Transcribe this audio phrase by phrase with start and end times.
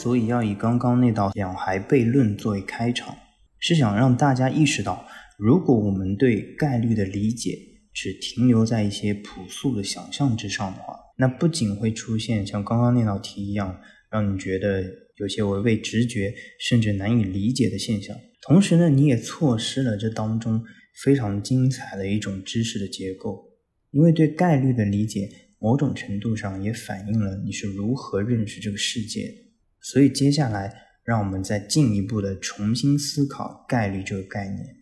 [0.00, 3.14] 所以要以刚刚那道两孩悖论作为开场，
[3.58, 5.06] 是想让大家意识到，
[5.36, 7.58] 如果我们对概率的理解
[7.92, 13.78] 只停留在一些朴素的想象之上的话，那不仅会出现像刚刚那道题一样，
[14.10, 14.82] 让你觉得
[15.18, 20.64] 有些违背直觉甚至难以理解的现象，同时呢，你也错失了这当中
[21.04, 23.50] 非常精彩的一种知识的结构。
[23.90, 25.28] 因为对概率的理解，
[25.58, 29.49] 某种程度上也反映了你是如何认识这个世界。
[29.80, 34.76] 所以接下来，让我们再进一步的重新思考概率这个概念。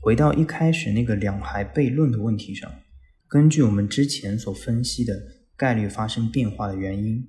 [0.00, 2.72] 回到一开始那个两孩悖论的问题上，
[3.26, 5.14] 根据我们之前所分析的
[5.56, 7.28] 概率发生变化的原因，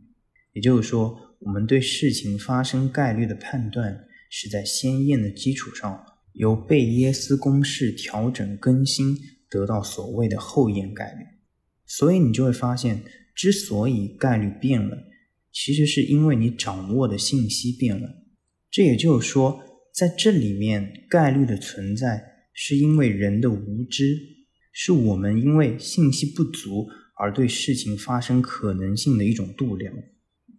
[0.54, 9.18] 也就是说，我们对事情发生概率的判断是在先验的基础上，由贝耶斯公式调整更新，
[9.50, 11.26] 得到所谓的后验概率。
[11.88, 13.02] 所以你就会发现，
[13.34, 14.96] 之所以概率变了。
[15.52, 18.08] 其实是因为你掌握的信息变了，
[18.70, 19.60] 这也就是说，
[19.96, 22.22] 在这里面概率的存在
[22.54, 24.16] 是因为人的无知，
[24.72, 29.94] 是我们因为信息不足而对事情发生可能性的一种度量。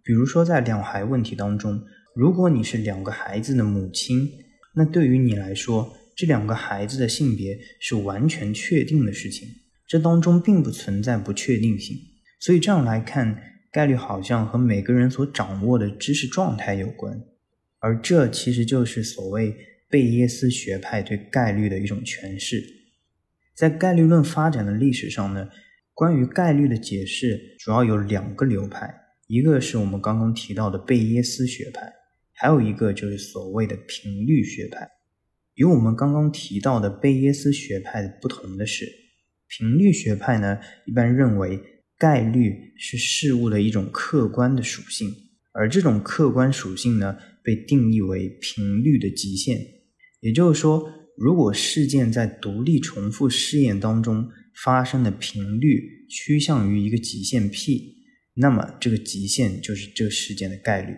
[0.02, 1.80] 比如说，在两孩问题当中，
[2.16, 4.28] 如果你是两个孩子的母亲，
[4.74, 9.48] 那对于你来说，这两个孩子的性别是完全确定的事情，
[9.86, 11.96] 这当中并不存在不确定性。
[12.40, 13.49] 所以这样来看。
[13.72, 17.22] 概率好像和每个人所掌握的知识状态有关，
[17.78, 19.56] 而这其实就是所谓
[19.88, 22.60] 贝耶斯学派对概率的一种诠释。
[23.54, 25.48] 在概率论发展的历史上呢，
[25.94, 28.92] 关于概率的解释主要有两个流派，
[29.28, 31.92] 一个是我们刚刚提到的贝耶斯学派，
[32.32, 34.88] 还有一个就是所谓的频率学派。
[35.54, 38.84] 与我们刚刚提到的贝耶斯学派不同的是，
[39.46, 41.60] 频率学派呢一般认为。
[42.00, 45.14] 概率是事物的一种客观的属性，
[45.52, 49.58] 而这种客观属性呢，被定义为频率的极限。
[50.20, 54.30] 也就是说，如果事件在独立重复试验当中
[54.64, 57.96] 发生的频率趋向于一个极限 p，
[58.32, 60.96] 那么这个极限就是这个事件的概率。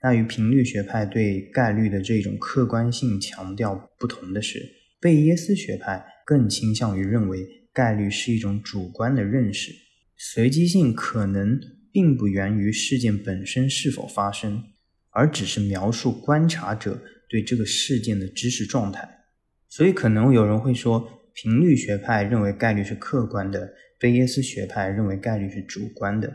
[0.00, 4.60] 那与频率学派对概率的这种客观性强调不同的是，
[5.00, 9.72] 贝耶斯学派更倾向于认为概率是一种主观的认识。
[10.16, 11.60] 随机性可能
[11.92, 14.62] 并不源于事件本身是否发生，
[15.10, 19.26] 而只是描述观察者对这个事件的知识状态。
[19.68, 26.32] 所以，可能有人会说，频率学派认为概率是客观的，贝耶斯学派认为概率是主观的。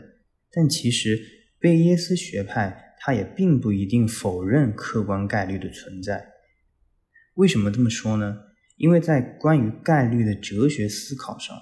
[0.52, 1.18] 但其实，
[1.58, 6.26] 贝耶斯学派他也并不一定否认客观概率的存在。
[7.34, 8.38] 为什么这么说呢？
[8.76, 11.56] 因为在关于概率的哲学思考上，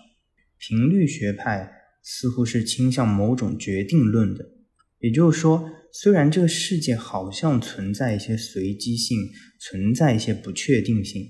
[0.59, 1.77] 频率学派。
[2.11, 4.43] 似乎是倾向某种决定论的，
[5.01, 9.29] 也就是说，虽然这个世界好像存在一些随机性，
[9.61, 11.23] 存在一些不确定性，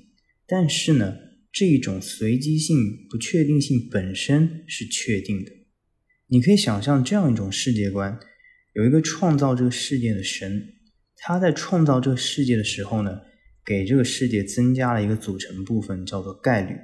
[0.46, 1.16] 但是呢，
[1.50, 2.76] 这一种随机性、
[3.10, 5.50] 不确定性本身是确定的。
[6.28, 8.16] 你可以想象这样一种世界观：
[8.74, 10.62] 有一个创造这个世界的神，
[11.16, 13.18] 他在创造这个世界的时候呢，
[13.64, 16.76] 给这个世界增加了一个组成部分，叫做概率。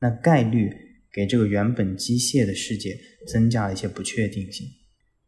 [0.00, 0.83] 那概率。
[1.14, 2.98] 给这个原本机械的世界
[3.28, 4.66] 增加了一些不确定性，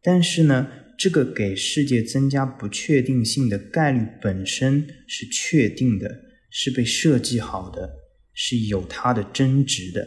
[0.03, 0.67] 但是呢，
[0.97, 7.89] 这个给世界增加不确定性的概率本身是确定的，是被设计好的，
[8.33, 10.05] 是有它的真值的。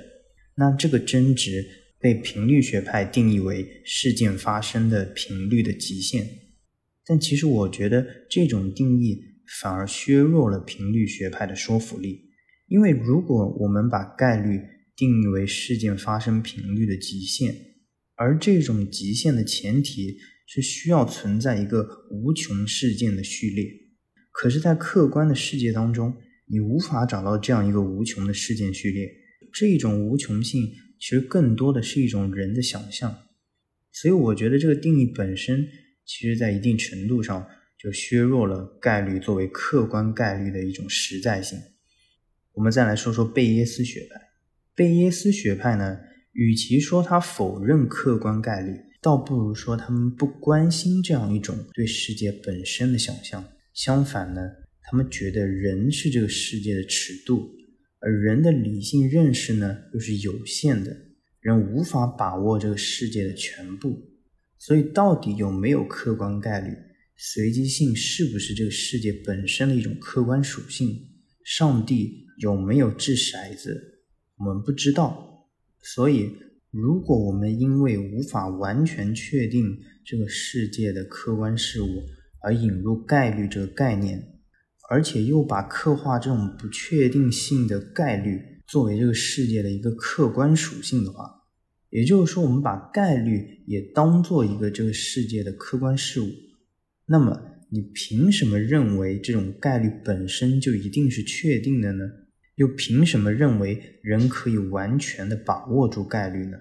[0.56, 1.66] 那这个真值
[1.98, 6.28] 被频率学派定义为事件发生的频率的极限。
[7.06, 9.18] 但其实我觉得这种定义
[9.60, 12.30] 反而削弱了频率学派的说服力，
[12.68, 14.60] 因为如果我们把概率
[15.00, 17.56] 定义为事件发生频率的极限，
[18.16, 23.64] 而这种极限的前提是需要存在一个无穷事件的序列。
[24.30, 26.14] 可是，在客观的世界当中，
[26.44, 29.10] 你无法找到这样一个无穷的事件序列。
[29.54, 33.10] 这一种无穷性其实更多的是一种人的想象。
[33.90, 35.66] 所以，我觉得这个定义本身，
[36.04, 37.48] 其实在一定程度上
[37.82, 41.58] 就削弱了概率作为客观概率的一种实在性。
[42.52, 44.29] 我们再来说说贝耶斯学派。
[44.80, 45.98] 贝耶斯学派呢，
[46.32, 53.44] 与其说他否认客观概率，倒不如说他们不关心这样一种对世界本身的想象。
[53.74, 54.40] 相反呢，
[54.84, 57.50] 他们觉得人是这个世界的尺度，
[57.98, 60.96] 而人的理性认识呢又是有限的，
[61.40, 64.02] 人无法把握这个世界的全部。
[64.56, 66.74] 所以，到底有没有客观概率？
[67.18, 71.06] 随机性是不是这个世界本身的一种客观属性？
[71.44, 73.98] 上帝有没有掷骰子？
[74.40, 75.46] 我们不知道，
[75.82, 76.34] 所以
[76.70, 82.02] 如果我们因为无法完全确定这个世界的客观事物，
[82.42, 84.40] 而引入概率这个概念，
[84.88, 91.42] 而且又把刻画这种不确定性的概率作为这个世界的一个客观属性的话，
[91.90, 96.30] 也就是说，我们把概率也当做一个这个世界的客观事物，
[97.04, 97.38] 那么
[97.68, 102.04] 你凭什么认为这种概率本身就一定是确定的呢？
[102.60, 106.58] 又凭什么认为人可以完全的把握住概率呢？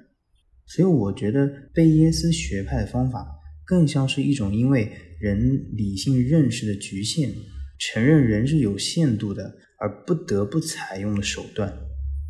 [0.65, 3.27] 所以，我觉得贝耶斯学派的方法
[3.65, 7.33] 更像是一种因为人理性认识的局限，
[7.77, 11.77] 承认人是有限度的，而不得不采用的手段。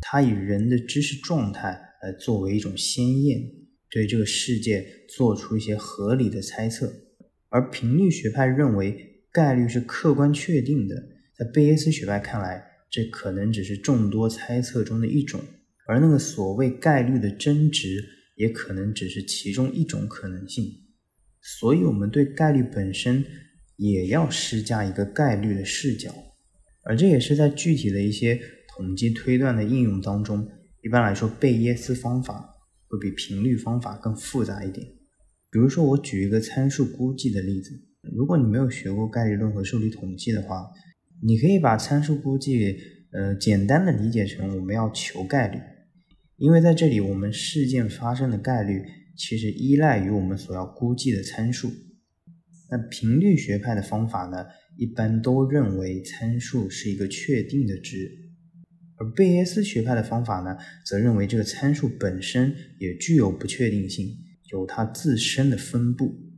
[0.00, 3.40] 它以人的知识状态来作为一种先验，
[3.88, 6.92] 对这个世界做出一些合理的猜测。
[7.50, 10.96] 而频率学派认为概率是客观确定的，
[11.38, 15.40] 在贝耶斯学派看来，这可能只是众多猜测中的一种，
[15.86, 18.04] 而那个所谓概率的真值，
[18.36, 20.64] 也可能只是其中一种可能性。
[21.40, 23.24] 所以，我们对概率本身
[23.76, 26.12] 也要施加一个概率的视角，
[26.82, 28.38] 而这也是在具体的一些
[28.68, 30.46] 统计推断的应用当中，
[30.82, 32.54] 一般来说，贝叶斯方法
[32.88, 34.86] 会比频率方法更复杂一点。
[35.50, 37.70] 比如说，我举一个参数估计的例子，
[38.12, 40.66] 如果你没有学过概率论和数理统计的话，
[41.22, 42.76] 你可以把参数估计，
[43.12, 45.58] 呃，简单的理解成我们要求概率，
[46.36, 48.82] 因为在这里我们事件发生的概率。
[49.16, 51.70] 其实依赖于我们所要估计的参数。
[52.70, 54.46] 那频率学派的方法呢，
[54.78, 58.10] 一般都认为参数是一个确定的值，
[58.96, 60.56] 而贝叶斯学派的方法呢，
[60.86, 64.16] 则认为这个参数本身也具有不确定性，
[64.52, 66.29] 有它自身的分布。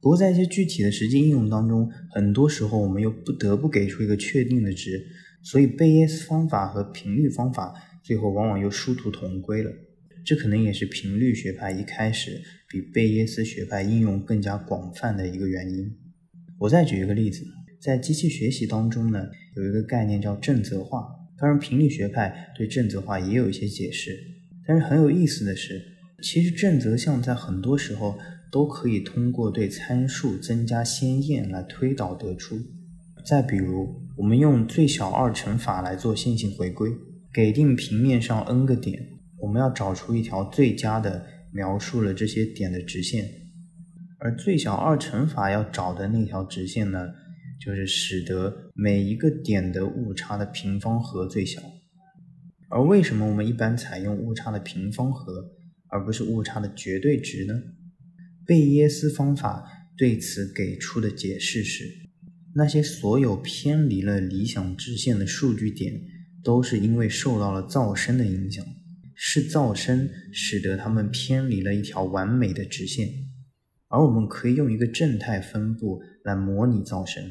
[0.00, 5.06] 不过在一些具体的实际应用当中，很多时候我们又不得不给出一个确定的值，
[5.42, 9.70] 所以贝叶斯方法和频率方法最后往往又殊途同归了。
[10.24, 15.90] 这可能也是频率学派一开始比贝叶斯学派应用更加广泛的一个原因。
[16.58, 17.44] 我再举一个例子，
[17.80, 21.06] 在机器学习当中呢，有一个概念叫正则化。
[21.38, 24.18] 当然，频率学派对正则化也有一些解释。
[24.66, 25.80] 但是很有意思的是，
[26.22, 28.18] 其实正则项在很多时候
[28.50, 32.56] 都可以通过对参数增加先验来推导得出。
[33.24, 36.90] 再比如，我们用最小二乘法来做线性回归，
[37.32, 39.06] 给定平面上 n 个点。
[39.40, 43.24] 我们要找出一条最佳的描述了这些点的直线，
[44.18, 47.08] 而最小二乘法要找的那条直线呢，
[47.60, 51.60] 就是使得每一个点的误差的平方和最小。
[52.70, 55.50] 而为什么我们一般采用误差的平方和，
[55.88, 57.54] 而不是误差的绝对值呢？
[58.48, 59.62] 贝耶斯方法
[59.94, 61.84] 对此给出的解释是：
[62.54, 66.00] 那些所有偏离了理想直线的数据点，
[66.42, 68.64] 都是因为受到了噪声的影响。
[69.14, 73.06] 是噪声使得它们偏离了一条完美的直线，
[73.88, 77.22] 而我们可以用一个正态分布来模拟噪声。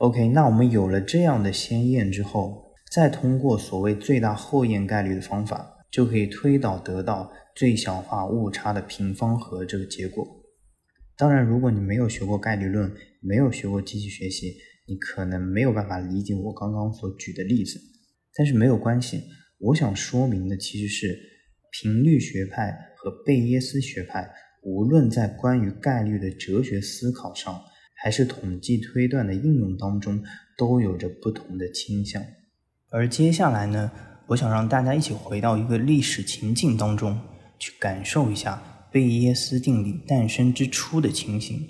[0.00, 10.26] OK，那我们有了这样的先验之后，再通过所谓最大后验概率的方法，就可以推导得到最小化误差的平方和这个结果。
[11.16, 14.56] 当然，如果你没有学过概率论，没有学过机器学习，
[14.88, 17.78] 你可能没有办法理解我刚刚所举的例子，
[18.34, 19.22] 但是没有关系。
[19.60, 21.16] 我想说明的其实是，
[21.70, 24.28] 频率学派和贝耶斯学派，
[24.64, 27.62] 无论在关于概率的哲学思考上，
[27.94, 30.20] 还是统计推断的应用当中，
[30.58, 32.20] 都有着不同的倾向。
[32.90, 33.92] 而接下来呢，
[34.28, 37.18] 我想让大家一起回到一个历史情境当中，
[37.58, 41.68] 去感受一下贝耶斯定理诞生之初的情形。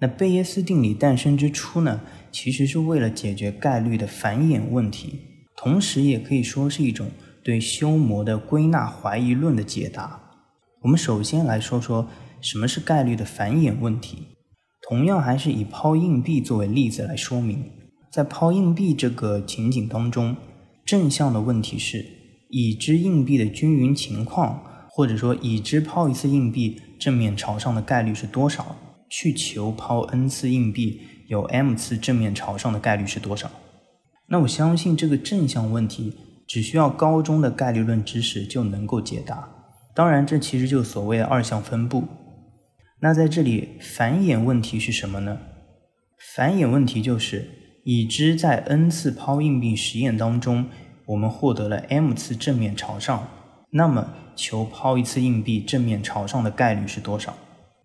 [0.00, 2.00] 那贝耶斯定理诞生之初呢，
[2.32, 5.20] 其实是为了解决概率的繁衍问题。
[5.56, 7.10] 同时，也可以说是一种
[7.42, 10.20] 对修谟的归纳怀疑论的解答。
[10.82, 12.08] 我们首先来说说
[12.40, 14.28] 什么是概率的繁衍问题。
[14.88, 17.64] 同样，还是以抛硬币作为例子来说明。
[18.10, 20.36] 在抛硬币这个情景当中，
[20.84, 22.04] 正向的问题是
[22.50, 28.76] 已知硬币的均匀情况，或者说已知抛一次硬币正面朝上的概率是多少，
[29.08, 33.50] 去求抛 n 次硬币有 m 次正面朝上的概率是多少。
[34.28, 36.14] 那我相信这个正向问题
[36.46, 39.48] 只需要高中的概率论知识就能够解答。
[39.94, 42.04] 当然，这其实就所谓的二项分布。
[43.00, 45.38] 那在这里繁衍问题是什么呢？
[46.34, 47.48] 繁衍问题就是
[47.84, 50.66] 已知在 n 次抛硬币实验当中，
[51.06, 53.28] 我们获得了 m 次正面朝上，
[53.70, 57.36] 那么求抛一次硬币正面朝上的概率是多少？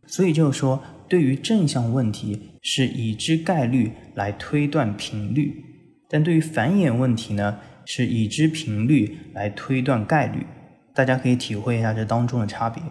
[0.07, 5.65] 所以就是说，对于正向问题是已知概率来推断频率。
[6.09, 10.47] 但对于繁衍问题呢，是已知频率来推断概率，
[10.95, 12.81] 大家可以体会一下这当中的差别。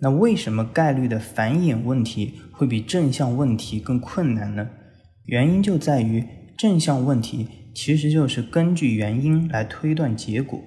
[0.00, 4.66] 那为什么概率的繁衍问题会比正向问题更困难呢？
[5.26, 6.24] 原因就在于
[6.56, 10.60] 正向问题其实就是根据原因来推断结果，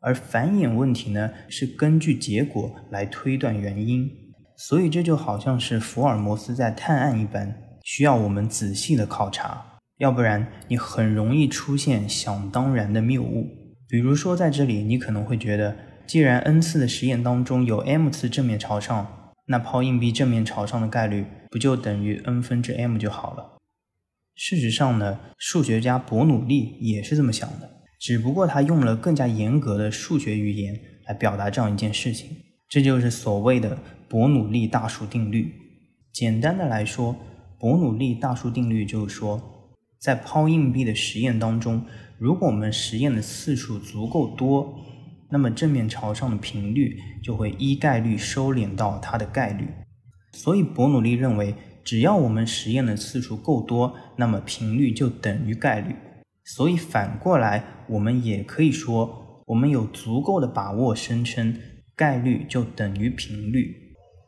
[0.00, 4.10] 而反衍问题呢是根据结果来推断原因。
[4.56, 13.46] 所以这就好像是福尔摩斯在探案一般，需要我们仔细的考察，要不然你很容易出现想当然的谬误。
[13.88, 15.76] 比如说在这里，你可能会觉得。
[16.08, 19.06] 既然 n 次的实验当中有 m 次正面朝上，
[19.48, 23.57] 那抛硬币正面朝上的概率不就等于 n 分之 m 就好了？
[24.40, 27.68] 事实上呢，数学家伯努利也是这么想的，
[27.98, 32.30] 只不过他用了更加严格的数学语言来表达这样一件事情，
[32.68, 33.76] 这就是所谓的
[34.08, 35.52] 伯努利大数定律。
[36.12, 37.16] 简单的来说，
[37.58, 39.42] 伯努利大数定律就是说，
[40.00, 41.84] 在抛硬币的实验当中，
[42.16, 44.72] 如果我们实验的次数足够多，
[45.32, 49.66] 那么正面朝上的频率就会依概率收敛到它的概率，
[50.32, 51.52] 所以伯努利认为，
[51.88, 55.96] 只要我们实验的次数够多，那么频率就等于概率。
[56.44, 61.58] 所以反过来，我们也可以说，我们有足够的把握声称
[61.96, 63.74] 概率就等于频率。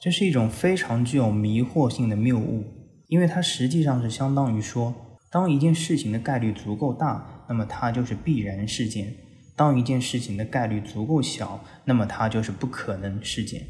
[0.01, 2.65] 这是一种非常具有迷惑性的谬误，
[3.09, 4.95] 因为它实际上是相当于说，
[5.31, 9.15] 当一件事情的概率足够大，那么它就是必然事件。
[9.55, 13.61] 当一件事情的概率足够小，那么它就是不可能事件。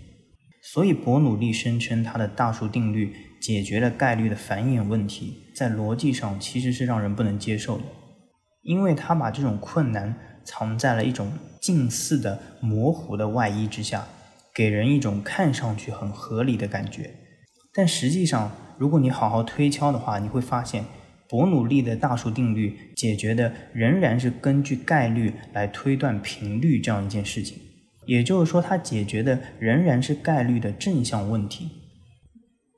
[0.62, 7.84] 所以伯努利声称他的大数定律解决了概率的繁衍问题，在逻辑上其实是让人不能接受的，
[8.62, 14.06] 因为他把这种困难藏在了一种近似的模糊的外衣之下，
[14.54, 17.10] 给人一种看上去很合理的感觉。
[17.72, 20.84] 但实际上，如果你好好推敲的话，你会发现。
[21.28, 27.56] 伯努利的大数定律解决的仍然是根据概率来推断频率这样一件事情，
[28.04, 31.70] 也就是说，它解决的仍然是概率的正向问题。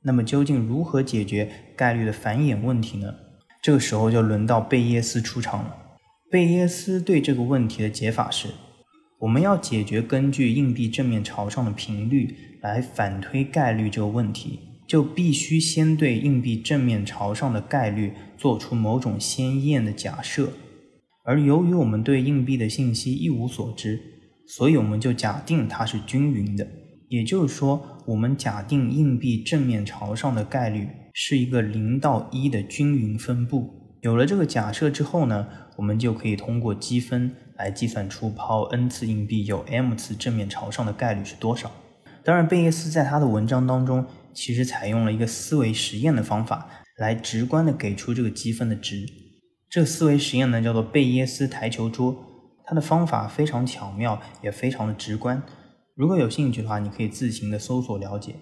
[0.03, 3.13] 那么，究竟如何解决概率的繁衍问题呢？
[3.61, 5.75] 这个时候就轮到贝耶斯出场了。
[6.29, 8.49] 贝耶斯对这个问题的解法是：
[9.19, 14.59] 我们要解决根据硬币正面朝上的频率来反推概率这个问题。
[14.85, 20.51] 就必须先对硬币正面朝上的概率做出某种鲜艳的假设，
[21.23, 23.99] 而由于我们对硬币的信息一无所知，
[24.45, 26.67] 所以我们就假定它是均匀的。
[27.13, 33.99] 也就是说，我们假定硬币正面朝上的概率是一个零到一的均匀分布。
[34.01, 41.71] 有了这个假设之后呢，我们就可以通过积分来计算出抛 n 次硬币有 m 次正面朝上的概率是多少。
[42.23, 44.05] 当然，贝叶斯在他的文章当中。
[44.35, 46.67] 其实采用了一个思维实验的方法
[46.97, 49.05] 来直观的给出这个积分的值。
[49.69, 52.17] 这个思维实验呢叫做贝叶斯台球桌，
[52.65, 55.43] 它的方法非常巧妙，也非常的直观。
[55.95, 58.35] 如果有兴趣的话，你可以自行的搜索了解，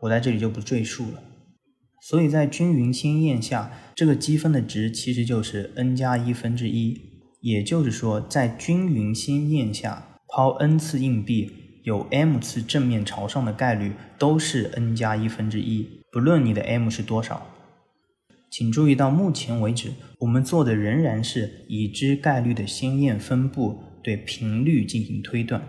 [0.00, 1.22] 我在这里就不赘述了。
[2.02, 6.96] 所以在均匀鲜艳下，这个积分的值其实就是 n 加一分之一。
[7.40, 11.64] 也就是说，在均匀鲜艳下抛 n 次硬币。
[11.84, 17.46] 有 m 次正面朝上的概率都是 n 加一分之一，不论你的 m 是多少。
[18.50, 25.66] 请注意到目前为止，我们做的仍然是已知概率的鲜艳分布对频率进行推断，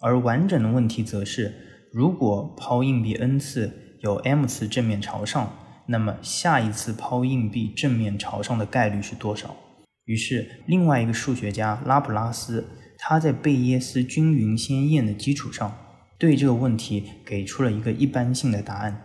[0.00, 1.52] 而完整的问题则是：
[1.92, 5.52] 如果抛硬币 n 次有 m 次正面朝上，
[5.86, 9.56] 那么下一次抛硬币正面朝上的概率是多少？
[10.04, 12.64] 于是，另外一个数学家拉普拉斯。
[13.00, 15.72] 他在贝叶斯均匀鲜艳的基础上，
[16.18, 19.00] 对这个问题给出了一个一般性的答案。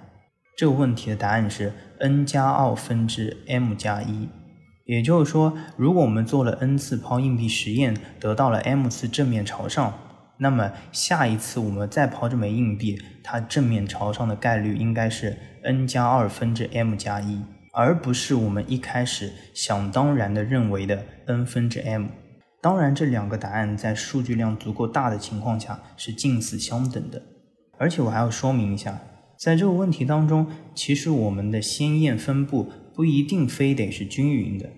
[0.58, 4.28] 这个问题的答案是 n 加二分之 m 加一。
[4.86, 9.94] 也就是说，如果我们做了 n 次抛硬币实验，得到了 m 次正面朝上，
[10.38, 22.08] 那么下一次我们再抛这枚硬币，它正面朝上的概率应该是 n 加二分之 m 加一，而不是我们一开始想当然的认为的 n 分之 m。
[22.62, 27.22] 当然，这两个答案在数据量足够大的情况下是近似相等的。
[27.78, 29.02] 而且我还要说明一下，
[29.38, 34.70] 在这个问题当中，其实我们的鲜艳分布不一定非得是均匀的。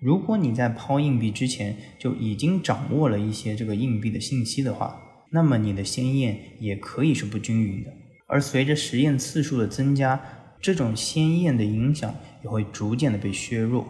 [0.00, 5.00] 如果你在抛硬币之前就已经掌握了一些这个硬币的信息的话，
[5.32, 7.90] 那么你的鲜艳也可以是不均匀的。
[8.26, 10.20] 而随着实验次数的增加，
[10.60, 12.14] 这种鲜艳的影响
[12.44, 13.86] 也会逐渐的被削弱。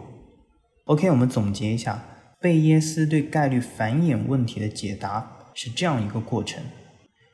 [0.85, 2.03] OK，我们总结一下。
[2.41, 6.63] 贝耶斯对概率繁衍问题的解答是这样一个过程：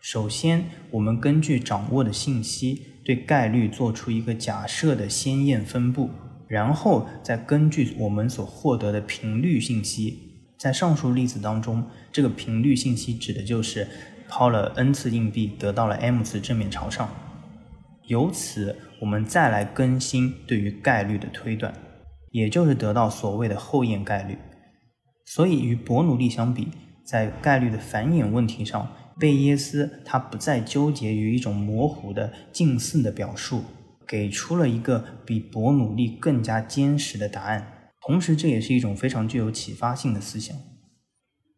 [0.02, 6.10] 首先，我们根据掌握的信息对概率做出一个假设的鲜艳分布，
[6.48, 10.20] 然后再根据我们所获得的频率信息，
[10.58, 13.88] 在上述例子当中，这个频率信息指的就是
[14.28, 17.10] 抛了 n 次硬币得到了 m 次正面朝上。
[18.08, 21.74] 由此，我们再来更新对于概率的推断，
[22.32, 24.38] 也就是得到所谓的后验概率。
[25.26, 26.68] 所以，与伯努利相比，
[27.04, 28.88] 在概率的繁衍问题上，
[29.20, 33.64] 贝耶斯他不再纠结于一种模糊的近似的表述，
[34.08, 37.92] 给出了一个比伯努利更加坚实的答案。
[38.02, 40.56] 同时，这也是一种非常具有启发性的思想。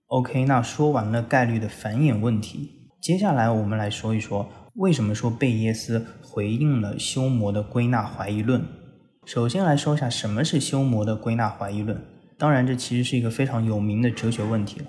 [0.08, 4.50] OK，那说完了概率的繁衍问题，接下来我们来说一说。
[4.76, 8.64] 为什么说贝耶斯回应了休谟的归纳怀疑论？
[9.26, 12.00] 首先来说一下什么是休谟的归纳怀疑论。
[12.38, 14.86] 当然，这其实是一个非常有名的哲学问题了。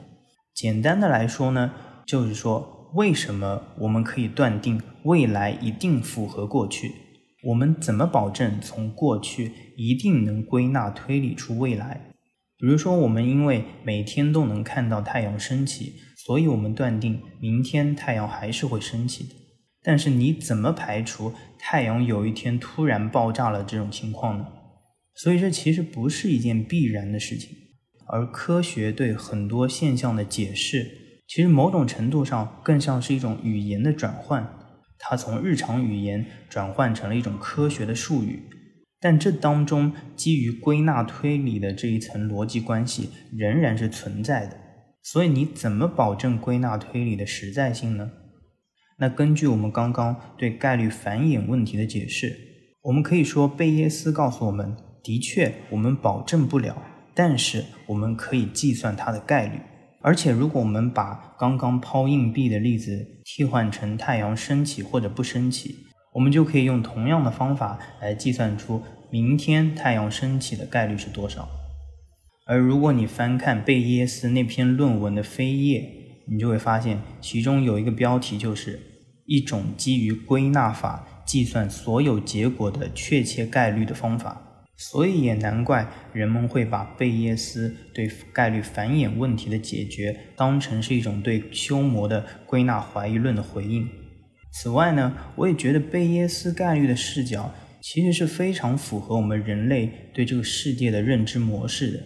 [0.55, 1.73] 简单的来说呢，
[2.07, 7.08] 就是说为什么我们可以断定未来一定符合过去？
[7.49, 12.13] 我们怎么保证从过去一定能归纳推理出未来？
[12.59, 19.31] 比如说，我们因为每天都能看到太阳升起，所以我们断定明天太阳还是会升起的。
[19.83, 24.47] 但是你怎么排除太阳有一天突然爆炸了这种情况呢？
[25.15, 27.57] 所以这其实不是一件必然的事情。
[28.09, 30.87] 而科学对很多现象的解释，
[31.27, 34.58] 其实某种程度上更像是一种语言的转换，
[34.99, 38.43] 它从日常语言转换成了一种科学的术语。
[39.01, 44.57] 但这当中基于归纳推理的这一层逻辑关系仍然是存在的。
[45.03, 48.11] 所以你怎么保证归纳推理的实在性呢？
[48.99, 52.37] 那根据我们刚刚对概率繁衍问题的解释，
[52.83, 56.83] 我们可以说贝耶斯告诉我们，的确我们保证不了，
[57.15, 59.61] 但是我们可以计算它的概率。
[60.01, 65.77] 而且如果我们把刚刚抛硬币的例子替换成太阳升起或者不升起，
[66.15, 71.49] 我们就可以用同样的方法来计算出明天太阳升起的概率是多少。
[72.47, 75.85] 而如果你翻看贝耶斯那篇论文的扉页，
[76.27, 78.81] 你就会发现其中有一个标题就是。
[79.31, 84.48] 一种基于归纳法计算所有结果的确切概率的方法，
[84.79, 93.89] 所以也难怪人们会把贝叶斯对概率繁衍问题的解决当成是一种对休谟的归纳怀疑论的回应。
[94.53, 102.01] 此外呢，我也觉得贝叶斯概率的视角其实是非常符合我们人类对这个世界的认知模式的。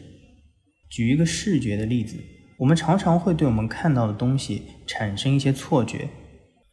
[0.90, 2.16] 举一个视觉的例子，
[2.58, 6.08] 我们常常会对我们看到的东西产生一些错觉。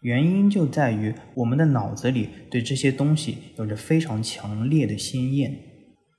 [0.01, 5.53] 原因就在于我们的脑子里对这些东西有着非常强烈的鲜艳，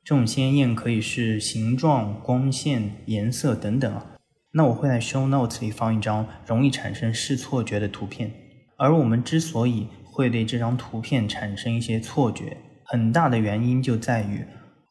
[0.02, 4.06] 这种鲜艳可以是形状、光线、颜色等等啊。
[4.52, 8.32] 那我会在 show notes 里放一张容易产生视错觉的图片，
[8.76, 14.44] 而我们之所以会对这张图片产生一些错觉，很大的原因就在于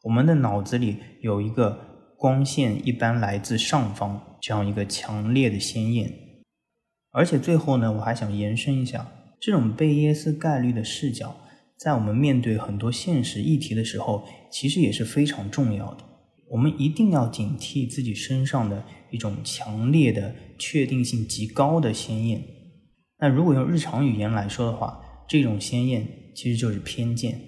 [0.04, 6.10] 我们的脑子里有一个光线一般来自上方这样一个强烈的鲜艳。
[7.12, 11.36] 而且最后呢，我还想延伸一下，这种贝叶斯概率的视角，
[11.80, 16.04] 在我们面对很多现实议题的时候，其实也是非常重要的。
[16.50, 22.44] 我们一定要警惕自己身上的一种强烈的、确定性极高的鲜艳。
[23.18, 27.40] 那如果用日常语言来说的话，这种鲜艳其实就是偏见。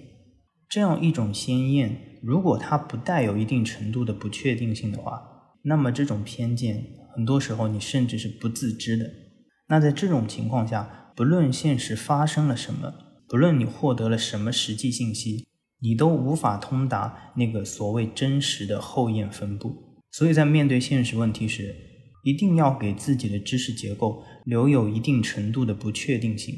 [0.67, 5.21] 这样一种鲜艳，如果它不带有一定程度的不确定性的话，
[5.65, 6.83] 那么这种偏见，
[7.15, 9.11] 很多时候你甚至是不自知的。
[9.67, 12.91] 那在这种情况下，不论现实发生了什么，
[13.33, 15.47] 不论你获得了什么实际信息，
[15.79, 19.73] 你都无法通达那个所谓真实的后验分布。
[20.11, 21.75] 所以在面对现实问题时，
[22.23, 26.53] 一定要给自己的知识结构留有一定程度的不确定性，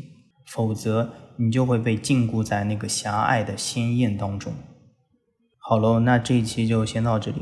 [0.48, 4.54] 否则你就会被禁锢在那个狭隘的鲜艳当中。
[5.60, 7.38] 好喽，那这一期就先到这里。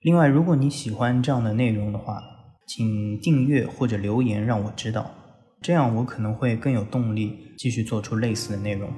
[0.00, 2.20] 另外，如果你喜欢这样的内容的话，
[2.66, 5.14] 请订阅或者留言让我知道，
[5.64, 8.92] 这样我可能会更有动力继续做出类似的内容。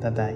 [0.00, 0.32] 拜拜。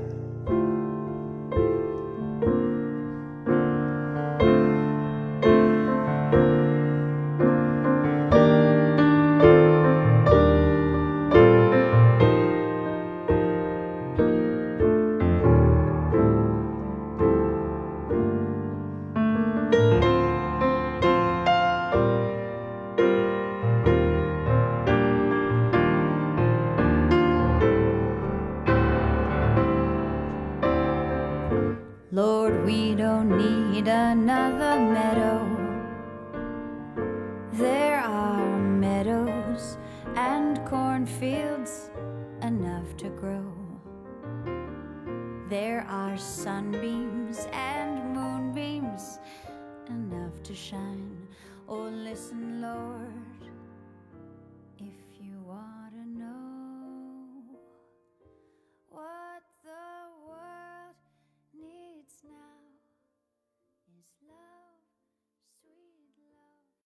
[32.68, 35.40] We don't need another meadow.
[37.52, 39.78] There are meadows
[40.14, 41.90] and cornfields
[42.42, 43.50] enough to grow.
[45.48, 47.07] There are sunbeams